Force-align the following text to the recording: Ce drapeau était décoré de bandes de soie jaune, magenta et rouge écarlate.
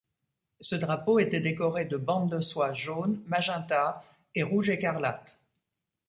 Ce 0.61 0.75
drapeau 0.75 1.19
était 1.19 1.41
décoré 1.41 1.85
de 1.85 1.95
bandes 1.95 2.31
de 2.31 2.39
soie 2.41 2.73
jaune, 2.73 3.21
magenta 3.27 4.03
et 4.33 4.41
rouge 4.41 4.71
écarlate. 4.71 5.37